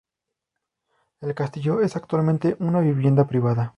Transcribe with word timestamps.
El 1.21 1.35
castillo 1.35 1.79
es 1.81 1.95
actualmente 1.95 2.55
una 2.59 2.79
vivienda 2.81 3.27
privada. 3.27 3.69